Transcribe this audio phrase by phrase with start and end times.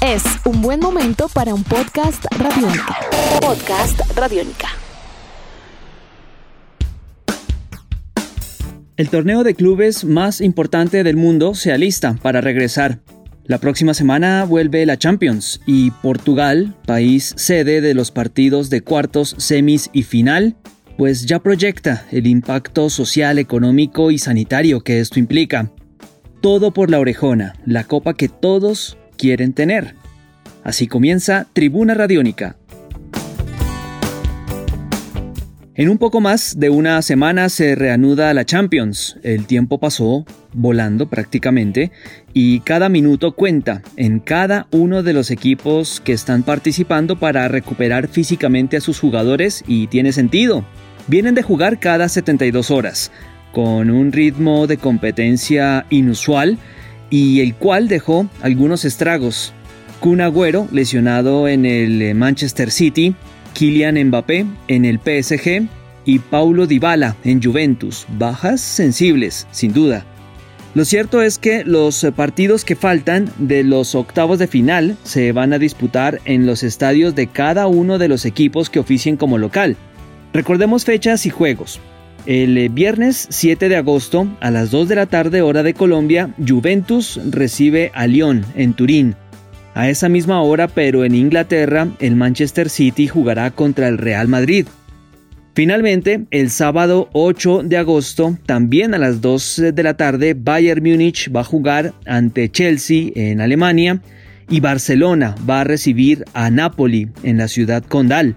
[0.00, 2.96] Es un buen momento para un podcast radiónica.
[3.40, 4.68] Podcast radiónica.
[8.96, 13.00] El torneo de clubes más importante del mundo se alista para regresar.
[13.44, 19.34] La próxima semana vuelve la Champions y Portugal, país sede de los partidos de cuartos,
[19.38, 20.54] semis y final,
[20.96, 25.72] pues ya proyecta el impacto social, económico y sanitario que esto implica.
[26.44, 29.94] Todo por la orejona, la copa que todos quieren tener.
[30.62, 32.56] Así comienza Tribuna Radiónica.
[35.74, 39.16] En un poco más de una semana se reanuda la Champions.
[39.22, 41.92] El tiempo pasó volando prácticamente
[42.34, 48.06] y cada minuto cuenta en cada uno de los equipos que están participando para recuperar
[48.06, 50.62] físicamente a sus jugadores y tiene sentido.
[51.06, 53.10] Vienen de jugar cada 72 horas,
[53.54, 56.58] con un ritmo de competencia inusual
[57.08, 59.52] y el cual dejó algunos estragos.
[60.00, 63.14] Kun Agüero, lesionado en el Manchester City,
[63.54, 65.68] Kylian Mbappé en el PSG
[66.04, 68.06] y Paulo Dybala en Juventus.
[68.18, 70.04] Bajas sensibles, sin duda.
[70.74, 75.52] Lo cierto es que los partidos que faltan de los octavos de final se van
[75.52, 79.76] a disputar en los estadios de cada uno de los equipos que oficien como local.
[80.32, 81.80] Recordemos fechas y juegos.
[82.26, 87.20] El viernes 7 de agosto a las 2 de la tarde hora de Colombia, Juventus
[87.30, 89.14] recibe a Lyon en Turín.
[89.74, 94.66] A esa misma hora, pero en Inglaterra, el Manchester City jugará contra el Real Madrid.
[95.54, 101.30] Finalmente, el sábado 8 de agosto, también a las 2 de la tarde, Bayern Múnich
[101.30, 104.00] va a jugar ante Chelsea en Alemania
[104.48, 108.34] y Barcelona va a recibir a Napoli en la ciudad condal.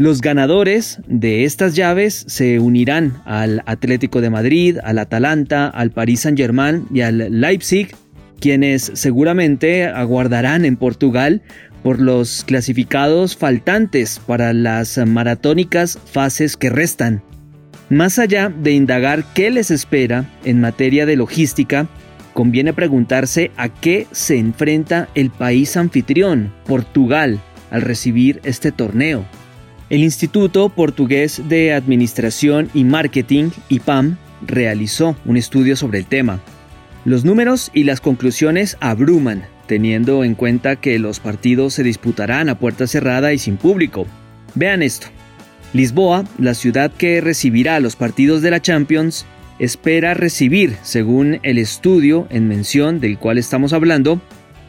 [0.00, 6.20] Los ganadores de estas llaves se unirán al Atlético de Madrid, al Atalanta, al Paris
[6.20, 7.94] Saint-Germain y al Leipzig,
[8.40, 11.42] quienes seguramente aguardarán en Portugal
[11.82, 17.22] por los clasificados faltantes para las maratónicas fases que restan.
[17.90, 21.88] Más allá de indagar qué les espera en materia de logística,
[22.32, 27.38] conviene preguntarse a qué se enfrenta el país anfitrión, Portugal,
[27.70, 29.26] al recibir este torneo.
[29.90, 36.40] El Instituto Portugués de Administración y Marketing, IPAM, realizó un estudio sobre el tema.
[37.04, 42.56] Los números y las conclusiones abruman, teniendo en cuenta que los partidos se disputarán a
[42.56, 44.06] puerta cerrada y sin público.
[44.54, 45.08] Vean esto.
[45.72, 49.26] Lisboa, la ciudad que recibirá los partidos de la Champions,
[49.58, 54.20] espera recibir, según el estudio en mención del cual estamos hablando,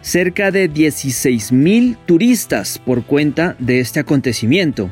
[0.00, 4.90] cerca de 16.000 turistas por cuenta de este acontecimiento.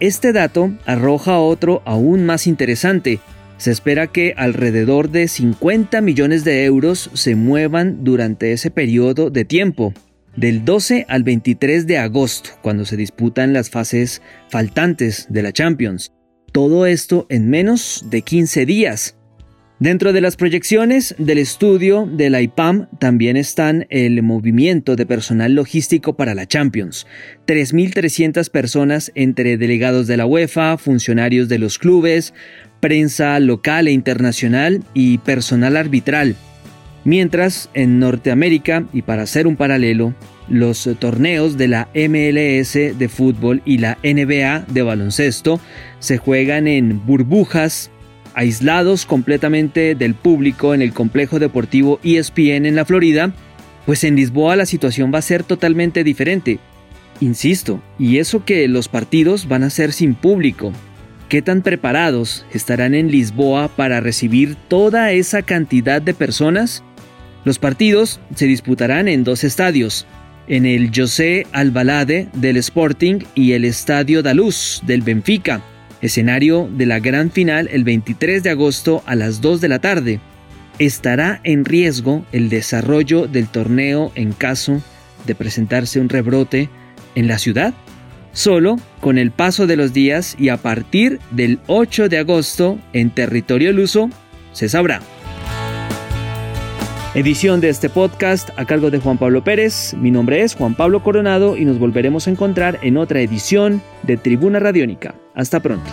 [0.00, 3.20] Este dato arroja otro aún más interesante,
[3.58, 9.44] se espera que alrededor de 50 millones de euros se muevan durante ese periodo de
[9.44, 9.92] tiempo,
[10.34, 16.12] del 12 al 23 de agosto, cuando se disputan las fases faltantes de la Champions.
[16.50, 19.18] Todo esto en menos de 15 días.
[19.80, 25.54] Dentro de las proyecciones del estudio de la IPAM también están el movimiento de personal
[25.54, 27.06] logístico para la Champions.
[27.46, 32.34] 3.300 personas entre delegados de la UEFA, funcionarios de los clubes,
[32.80, 36.36] prensa local e internacional y personal arbitral.
[37.04, 40.14] Mientras en Norteamérica, y para hacer un paralelo,
[40.50, 45.58] los torneos de la MLS de fútbol y la NBA de baloncesto
[46.00, 47.90] se juegan en burbujas,
[48.34, 53.32] aislados completamente del público en el complejo deportivo ESPN en la Florida,
[53.86, 56.58] pues en Lisboa la situación va a ser totalmente diferente.
[57.20, 60.72] Insisto, y eso que los partidos van a ser sin público,
[61.30, 66.82] ¿Qué tan preparados estarán en Lisboa para recibir toda esa cantidad de personas?
[67.44, 70.08] Los partidos se disputarán en dos estadios,
[70.48, 75.62] en el José Albalade del Sporting y el Estadio da Luz del Benfica,
[76.02, 80.20] escenario de la gran final el 23 de agosto a las 2 de la tarde.
[80.78, 84.82] ¿Estará en riesgo el desarrollo del torneo en caso
[85.26, 86.70] de presentarse un rebrote
[87.14, 87.74] en la ciudad?
[88.32, 93.10] Solo con el paso de los días y a partir del 8 de agosto en
[93.10, 94.08] territorio luso
[94.52, 95.00] se sabrá.
[97.12, 99.94] Edición de este podcast a cargo de Juan Pablo Pérez.
[99.94, 104.16] Mi nombre es Juan Pablo Coronado y nos volveremos a encontrar en otra edición de
[104.16, 105.16] Tribuna Radiónica.
[105.34, 105.90] Hasta pronto.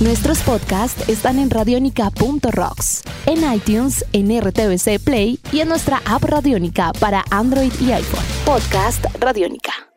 [0.00, 6.92] Nuestros podcasts están en radionica.rocks, en iTunes, en RTVC Play y en nuestra app Radionica
[7.00, 8.24] para Android y iPhone.
[8.44, 9.89] Podcast Radionica.